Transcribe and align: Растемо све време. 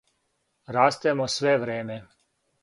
Растемо 0.75 1.27
све 1.35 1.53
време. 1.65 1.99